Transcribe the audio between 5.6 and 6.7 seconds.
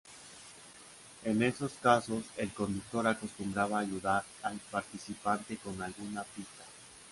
alguna pista.